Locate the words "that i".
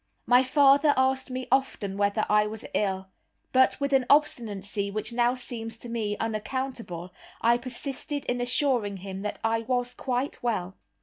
9.21-9.59